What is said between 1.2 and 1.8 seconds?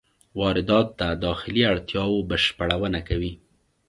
داخلي